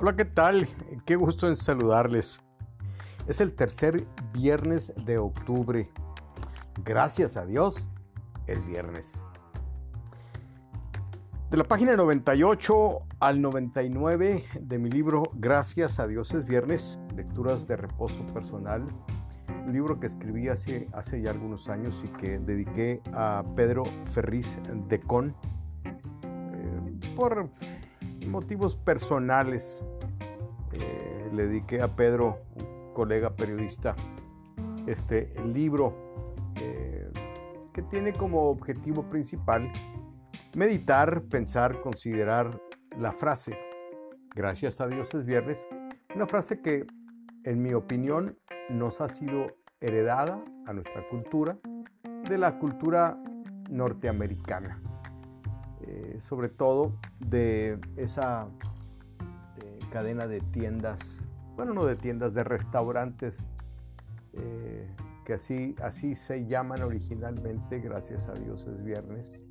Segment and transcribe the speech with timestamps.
[0.00, 0.68] Hola, ¿qué tal?
[1.04, 2.38] Qué gusto en saludarles.
[3.26, 5.90] Es el tercer viernes de octubre.
[6.84, 7.90] Gracias a Dios,
[8.46, 9.24] es viernes.
[11.50, 17.66] De la página 98 al 99 de mi libro Gracias a Dios es viernes, lecturas
[17.66, 18.84] de reposo personal,
[19.66, 20.86] un libro que escribí hace,
[21.20, 25.34] ya algunos años y que dediqué a Pedro Ferriz de Con
[25.82, 27.50] eh, por
[28.28, 29.88] motivos personales
[30.72, 33.94] eh, le dediqué a Pedro, un colega periodista,
[34.86, 35.94] este libro
[36.56, 37.10] eh,
[37.72, 39.70] que tiene como objetivo principal
[40.56, 42.60] meditar, pensar, considerar
[42.98, 43.56] la frase.
[44.34, 45.66] Gracias a Dios es viernes.
[46.14, 46.86] Una frase que,
[47.44, 48.38] en mi opinión,
[48.70, 49.46] nos ha sido
[49.80, 51.58] heredada a nuestra cultura
[52.28, 53.22] de la cultura
[53.70, 54.82] norteamericana.
[56.18, 58.48] Eh, sobre todo de esa
[59.58, 63.46] eh, cadena de tiendas, bueno, no de tiendas, de restaurantes,
[64.34, 64.88] eh,
[65.24, 69.42] que así, así se llaman originalmente, gracias a Dios es viernes,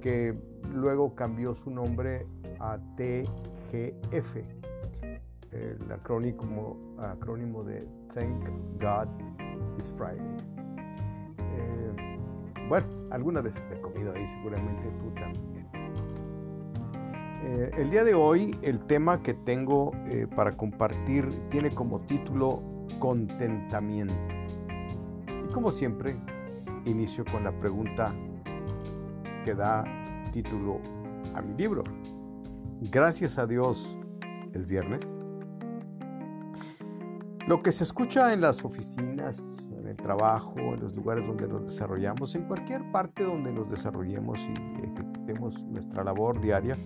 [0.00, 0.34] que
[0.72, 2.26] luego cambió su nombre
[2.58, 4.36] a TGF,
[5.52, 8.48] el acrónimo, acrónimo de Thank
[8.80, 9.08] God
[9.76, 10.49] It's Friday.
[12.70, 15.68] Bueno, algunas veces he comido ahí, seguramente tú también.
[17.42, 22.62] Eh, el día de hoy el tema que tengo eh, para compartir tiene como título
[23.00, 24.14] contentamiento.
[25.26, 26.16] Y como siempre,
[26.84, 28.14] inicio con la pregunta
[29.44, 29.82] que da
[30.32, 30.78] título
[31.34, 31.82] a mi libro.
[32.82, 33.98] Gracias a Dios,
[34.52, 35.18] ¿es viernes?
[37.48, 42.34] Lo que se escucha en las oficinas, el trabajo, en los lugares donde nos desarrollamos,
[42.34, 44.52] en cualquier parte donde nos desarrollemos y
[44.84, 46.78] ejecutemos nuestra labor diaria,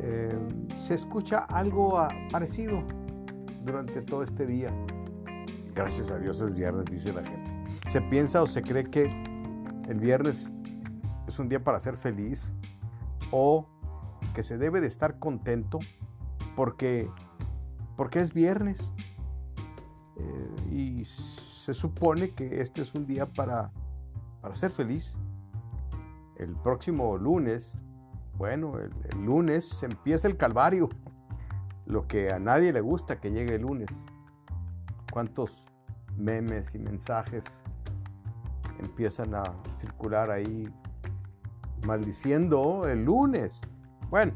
[0.00, 0.38] eh,
[0.74, 2.82] se escucha algo parecido
[3.64, 4.72] durante todo este día.
[5.74, 7.50] Gracias a Dios es viernes, dice la gente.
[7.88, 9.10] Se piensa o se cree que
[9.88, 10.50] el viernes
[11.26, 12.52] es un día para ser feliz
[13.30, 13.66] o
[14.34, 15.78] que se debe de estar contento
[16.56, 17.10] porque,
[17.96, 18.94] porque es viernes.
[20.16, 21.04] Eh, y
[21.68, 23.70] se supone que este es un día para,
[24.40, 25.14] para ser feliz.
[26.38, 27.82] El próximo lunes,
[28.38, 28.90] bueno, el,
[29.22, 30.88] lunes se empieza el calvario.
[31.84, 33.90] Lo que a nadie le gusta que llegue el lunes.
[35.12, 35.66] ¿Cuántos
[36.16, 37.62] memes y mensajes
[38.78, 39.42] empiezan a
[39.76, 40.72] circular ahí
[41.86, 43.70] maldiciendo el lunes?
[44.08, 44.32] Bueno,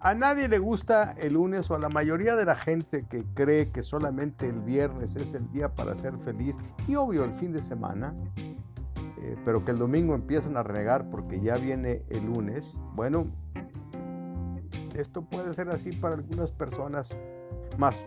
[0.00, 3.70] a nadie le gusta el lunes o a la mayoría de la gente que cree
[3.70, 6.56] que solamente el viernes es el día para ser feliz
[6.88, 11.40] y obvio el fin de semana, eh, pero que el domingo empiezan a renegar porque
[11.40, 12.80] ya viene el lunes.
[12.94, 13.26] Bueno,
[14.96, 17.20] esto puede ser así para algunas personas,
[17.76, 18.06] más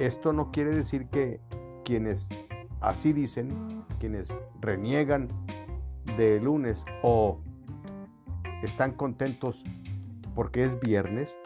[0.00, 1.40] esto no quiere decir que
[1.84, 2.28] quienes
[2.80, 5.28] así dicen, quienes reniegan
[6.16, 7.40] de lunes o
[8.62, 9.64] están contentos
[10.34, 11.38] porque es viernes,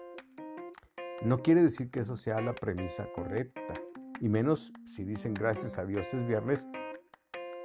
[1.23, 3.75] no quiere decir que eso sea la premisa correcta.
[4.21, 6.69] Y menos si dicen gracias a Dios es viernes,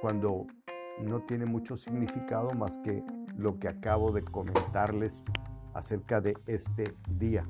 [0.00, 0.46] cuando
[1.00, 3.02] no tiene mucho significado más que
[3.36, 5.24] lo que acabo de comentarles
[5.74, 7.46] acerca de este día.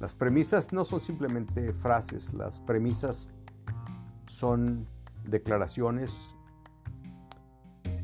[0.00, 3.38] Las premisas no son simplemente frases, las premisas
[4.26, 4.86] son
[5.24, 6.36] declaraciones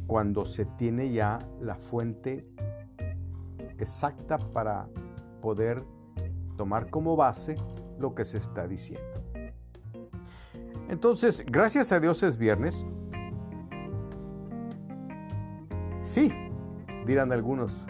[0.06, 2.46] cuando se tiene ya la fuente
[3.78, 4.88] exacta para
[5.40, 5.84] poder
[6.56, 7.56] tomar como base
[7.98, 9.22] lo que se está diciendo.
[10.88, 12.86] Entonces, gracias a Dios es viernes.
[16.00, 16.32] Sí,
[17.06, 17.86] dirán algunos,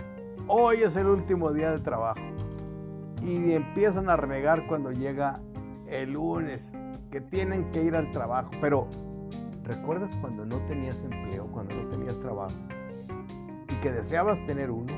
[0.46, 2.20] hoy es el último día de trabajo.
[3.22, 5.40] Y empiezan a renegar cuando llega
[5.88, 6.72] el lunes,
[7.10, 8.50] que tienen que ir al trabajo.
[8.60, 8.88] Pero,
[9.62, 12.54] ¿recuerdas cuando no tenías empleo, cuando no tenías trabajo?
[13.70, 14.92] Y que deseabas tener uno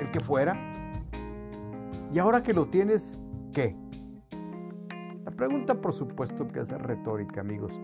[0.00, 0.56] el que fuera.
[2.12, 3.18] Y ahora que lo tienes,
[3.52, 3.76] ¿qué?
[5.24, 7.80] La pregunta por supuesto que es retórica, amigos.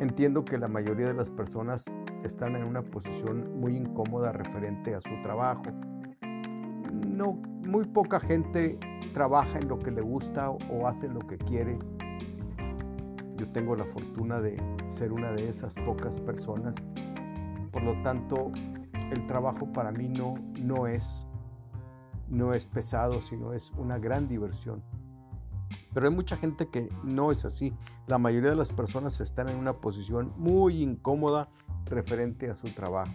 [0.00, 1.84] Entiendo que la mayoría de las personas
[2.24, 5.62] están en una posición muy incómoda referente a su trabajo.
[7.06, 7.34] No,
[7.66, 8.78] muy poca gente
[9.12, 11.78] trabaja en lo que le gusta o hace lo que quiere.
[13.36, 14.56] Yo tengo la fortuna de
[14.88, 16.74] ser una de esas pocas personas.
[17.70, 18.50] Por lo tanto,
[19.10, 21.04] el trabajo para mí no, no, es,
[22.28, 24.82] no es pesado, sino es una gran diversión.
[25.92, 27.72] Pero hay mucha gente que no es así.
[28.06, 31.48] La mayoría de las personas están en una posición muy incómoda
[31.86, 33.12] referente a su trabajo.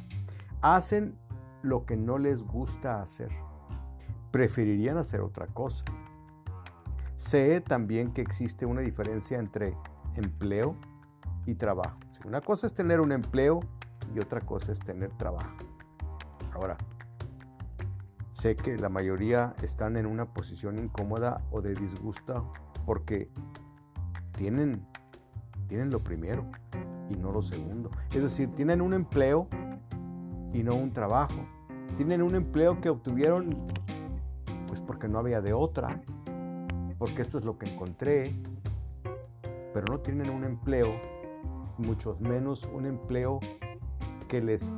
[0.61, 1.17] Hacen
[1.61, 3.29] lo que no les gusta hacer.
[4.31, 5.85] preferirían hacer otra cosa.
[7.15, 9.77] Sé también que existe una diferencia entre
[10.15, 10.75] empleo
[11.45, 11.97] y trabajo.
[12.25, 13.61] Una cosa es tener un empleo
[14.13, 15.55] y otra cosa es tener trabajo.
[16.55, 16.77] Ahora,
[18.31, 22.53] sé que la mayoría están en una posición incómoda o de disgusto
[22.85, 23.29] porque
[24.31, 24.87] tienen,
[25.67, 26.45] tienen lo primero
[27.09, 27.91] y no lo segundo.
[28.13, 29.49] Es decir, tienen un empleo
[30.53, 31.45] y no un trabajo.
[31.97, 33.65] Tienen un empleo que obtuvieron
[34.67, 36.01] pues porque no había de otra,
[36.97, 38.33] porque esto es lo que encontré,
[39.73, 41.01] pero no tienen un empleo,
[41.77, 43.41] mucho menos un empleo
[44.29, 44.73] que les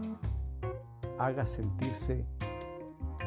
[1.19, 2.25] haga sentirse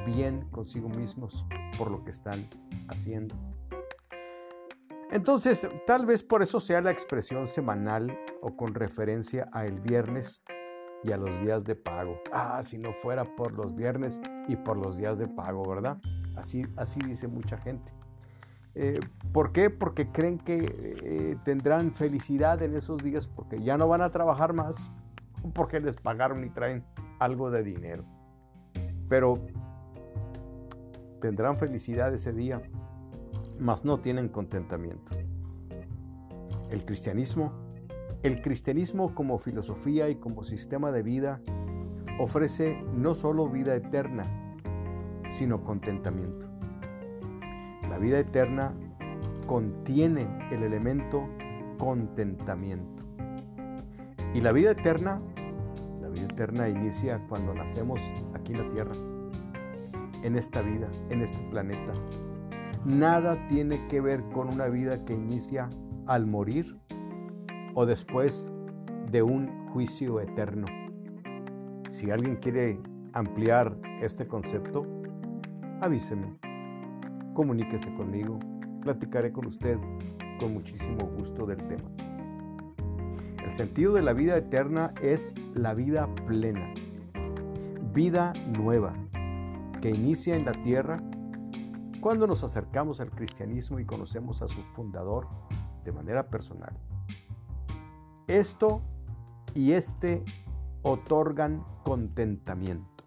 [0.07, 1.47] bien consigo mismos
[1.79, 2.49] por lo que están
[2.89, 3.35] haciendo.
[5.11, 10.45] Entonces, tal vez por eso sea la expresión semanal o con referencia a el viernes
[11.03, 12.21] y a los días de pago.
[12.33, 15.99] Ah, si no fuera por los viernes y por los días de pago, ¿verdad?
[16.37, 17.93] Así, así dice mucha gente.
[18.75, 19.01] Eh,
[19.33, 19.69] ¿Por qué?
[19.69, 20.65] Porque creen que
[21.03, 24.97] eh, tendrán felicidad en esos días porque ya no van a trabajar más,
[25.55, 26.85] porque les pagaron y traen
[27.21, 28.05] algo de dinero.
[29.09, 29.39] Pero
[31.21, 32.61] tendrán felicidad ese día,
[33.59, 35.13] mas no tienen contentamiento.
[36.71, 37.53] El cristianismo,
[38.23, 41.41] el cristianismo como filosofía y como sistema de vida
[42.19, 44.25] ofrece no solo vida eterna,
[45.29, 46.49] sino contentamiento.
[47.89, 48.75] La vida eterna
[49.47, 51.29] contiene el elemento
[51.79, 53.03] contentamiento.
[54.33, 55.21] Y la vida eterna,
[56.25, 58.01] eterna inicia cuando nacemos
[58.35, 58.93] aquí en la tierra,
[60.23, 61.93] en esta vida, en este planeta.
[62.85, 65.69] Nada tiene que ver con una vida que inicia
[66.07, 66.79] al morir
[67.75, 68.51] o después
[69.11, 70.67] de un juicio eterno.
[71.89, 72.81] Si alguien quiere
[73.13, 74.87] ampliar este concepto,
[75.81, 76.37] avíseme,
[77.35, 78.39] comuníquese conmigo,
[78.83, 79.79] platicaré con usted
[80.39, 82.10] con muchísimo gusto del tema.
[83.45, 86.73] El sentido de la vida eterna es la vida plena,
[87.93, 88.95] vida nueva,
[89.81, 91.03] que inicia en la tierra
[92.01, 95.29] cuando nos acercamos al cristianismo y conocemos a su fundador
[95.85, 96.77] de manera personal.
[98.27, 98.83] Esto
[99.55, 100.25] y este
[100.83, 103.05] otorgan contentamiento.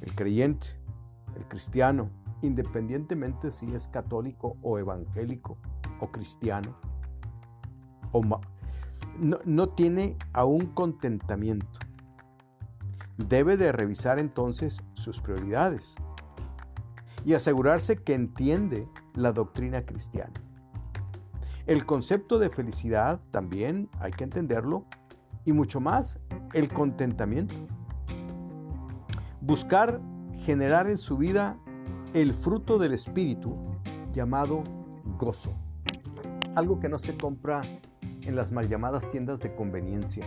[0.00, 0.84] El creyente
[1.36, 2.10] el cristiano,
[2.42, 5.58] independientemente si es católico o evangélico
[6.00, 6.76] o cristiano,
[8.12, 8.22] o
[9.18, 11.78] no, no tiene aún contentamiento.
[13.16, 15.94] Debe de revisar entonces sus prioridades
[17.24, 20.34] y asegurarse que entiende la doctrina cristiana.
[21.66, 24.84] El concepto de felicidad también hay que entenderlo
[25.44, 26.18] y mucho más
[26.52, 27.54] el contentamiento.
[29.40, 30.00] Buscar
[30.40, 31.56] generar en su vida
[32.12, 33.56] el fruto del Espíritu
[34.12, 34.62] llamado
[35.18, 35.54] gozo.
[36.54, 37.62] Algo que no se compra
[38.26, 40.26] en las mal llamadas tiendas de conveniencia.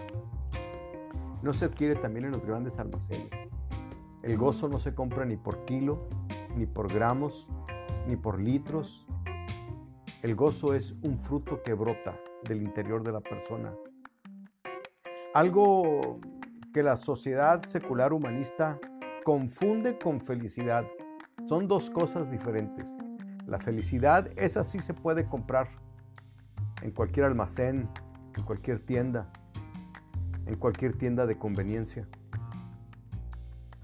[1.42, 3.32] No se adquiere también en los grandes almacenes.
[4.24, 6.08] El gozo no se compra ni por kilo,
[6.56, 7.48] ni por gramos,
[8.08, 9.08] ni por litros.
[10.22, 13.74] El gozo es un fruto que brota del interior de la persona.
[15.34, 16.20] Algo
[16.74, 18.80] que la sociedad secular humanista
[19.24, 20.86] confunde con felicidad.
[21.46, 22.98] Son dos cosas diferentes.
[23.46, 25.70] La felicidad, esa sí se puede comprar
[26.88, 27.90] en cualquier almacén,
[28.38, 29.30] en cualquier tienda,
[30.46, 32.08] en cualquier tienda de conveniencia.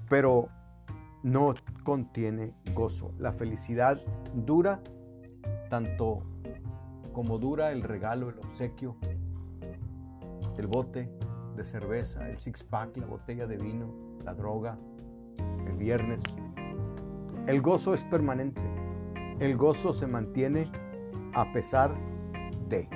[0.07, 0.47] Pero
[1.21, 3.13] no contiene gozo.
[3.19, 4.01] La felicidad
[4.33, 4.79] dura
[5.69, 6.23] tanto
[7.11, 8.95] como dura el regalo, el obsequio,
[10.57, 11.11] el bote
[11.57, 13.93] de cerveza, el six-pack, la botella de vino,
[14.23, 14.77] la droga,
[15.67, 16.23] el viernes.
[17.47, 18.61] El gozo es permanente.
[19.41, 20.71] El gozo se mantiene
[21.33, 21.93] a pesar
[22.69, 22.87] de.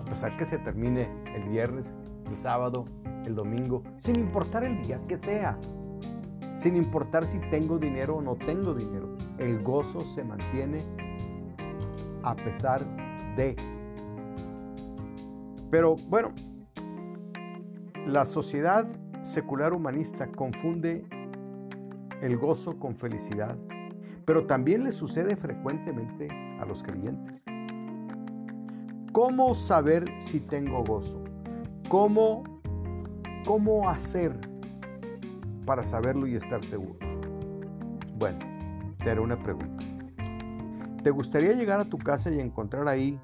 [0.00, 1.94] A pesar que se termine el viernes,
[2.28, 2.84] el sábado,
[3.24, 5.58] el domingo, sin importar el día que sea.
[6.54, 9.16] Sin importar si tengo dinero o no tengo dinero.
[9.38, 10.84] El gozo se mantiene
[12.22, 12.84] a pesar
[13.36, 13.54] de.
[15.70, 16.32] Pero bueno,
[18.06, 18.88] la sociedad
[19.22, 21.04] secular humanista confunde
[22.22, 23.56] el gozo con felicidad,
[24.24, 26.28] pero también le sucede frecuentemente
[26.60, 27.42] a los creyentes.
[29.12, 31.22] ¿Cómo saber si tengo gozo?
[31.88, 32.44] ¿Cómo,
[33.46, 34.38] cómo hacer
[35.64, 36.98] para saberlo y estar seguro?
[38.16, 38.38] Bueno,
[38.98, 39.84] te haré una pregunta.
[41.02, 43.18] ¿Te gustaría llegar a tu casa y encontrar ahí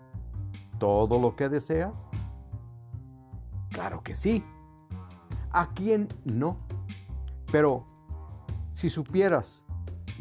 [0.79, 2.09] todo lo que deseas?
[3.71, 4.43] Claro que sí.
[5.51, 6.57] ¿A quién no?
[7.53, 7.85] Pero
[8.73, 9.65] si supieras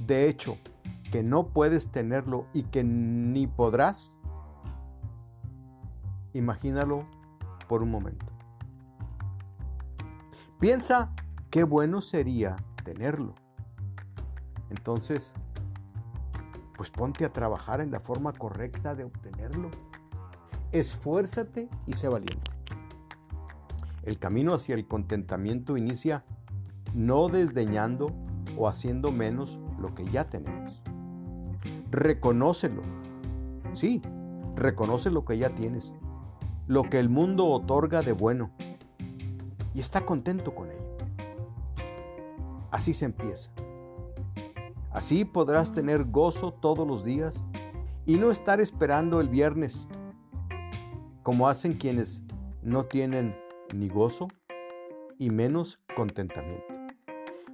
[0.05, 0.58] de hecho
[1.12, 4.20] que no puedes tenerlo y que ni podrás,
[6.34, 7.04] imagínalo
[7.68, 8.25] por un momento.
[10.60, 11.13] Piensa
[11.50, 13.36] qué bueno sería tenerlo.
[14.70, 15.34] Entonces,
[16.75, 19.70] pues ponte a trabajar en la forma correcta de obtenerlo.
[20.72, 22.52] Esfuérzate y sé valiente.
[24.04, 26.25] El camino hacia el contentamiento inicia
[26.94, 28.12] no desdeñando
[28.58, 30.82] o haciendo menos lo que ya tenemos.
[31.90, 32.82] Reconócelo.
[33.74, 34.02] Sí,
[34.56, 35.96] reconoce lo que ya tienes,
[36.67, 38.51] lo que el mundo otorga de bueno
[39.74, 40.98] y está contento con ello.
[42.72, 43.51] Así se empieza.
[44.91, 47.48] Así podrás tener gozo todos los días
[48.05, 49.88] y no estar esperando el viernes,
[51.24, 52.22] como hacen quienes
[52.62, 53.36] no tienen
[53.74, 54.27] ni gozo
[55.17, 56.74] y menos contentamiento.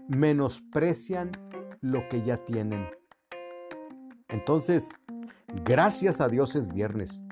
[0.08, 1.32] Menosprecian
[1.82, 2.88] lo que ya tienen.
[4.28, 4.90] Entonces,
[5.66, 7.24] gracias a Dios es viernes,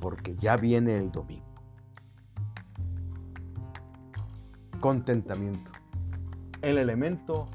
[0.00, 1.46] porque ya viene el domingo.
[4.80, 5.72] Contentamiento,
[6.62, 7.48] el elemento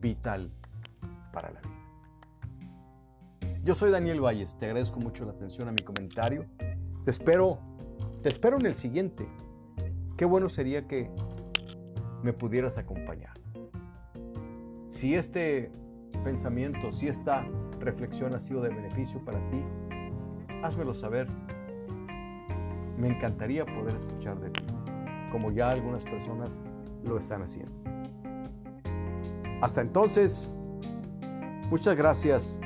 [0.00, 0.50] vital
[1.32, 1.70] para la vida.
[3.64, 6.46] Yo soy Daniel Valles, te agradezco mucho la atención a mi comentario.
[7.04, 7.58] Te espero,
[8.22, 9.28] te espero en el siguiente.
[10.16, 11.10] Qué bueno sería que
[12.22, 13.34] me pudieras acompañar.
[14.88, 15.72] Si este
[16.24, 17.46] pensamiento, si esta
[17.80, 19.62] reflexión ha sido de beneficio para ti,
[20.62, 21.28] házmelo saber.
[22.96, 24.62] Me encantaría poder escuchar de ti,
[25.32, 26.60] como ya algunas personas
[27.04, 27.72] lo están haciendo.
[29.62, 30.52] Hasta entonces,
[31.70, 32.58] muchas gracias.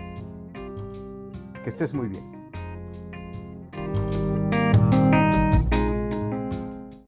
[1.62, 2.34] Que estés muy bien.